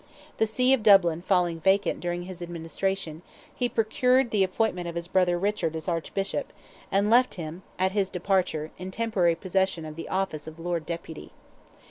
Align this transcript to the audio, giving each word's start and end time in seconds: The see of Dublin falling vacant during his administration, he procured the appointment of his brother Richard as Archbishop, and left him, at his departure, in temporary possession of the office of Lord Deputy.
The 0.39 0.47
see 0.47 0.73
of 0.73 0.81
Dublin 0.81 1.21
falling 1.21 1.59
vacant 1.59 1.99
during 1.99 2.23
his 2.23 2.41
administration, 2.41 3.21
he 3.53 3.69
procured 3.69 4.31
the 4.31 4.43
appointment 4.43 4.87
of 4.87 4.95
his 4.95 5.07
brother 5.07 5.37
Richard 5.37 5.75
as 5.75 5.87
Archbishop, 5.87 6.51
and 6.91 7.11
left 7.11 7.35
him, 7.35 7.61
at 7.77 7.91
his 7.91 8.09
departure, 8.09 8.71
in 8.79 8.89
temporary 8.89 9.35
possession 9.35 9.85
of 9.85 9.95
the 9.95 10.09
office 10.09 10.47
of 10.47 10.59
Lord 10.59 10.87
Deputy. 10.87 11.33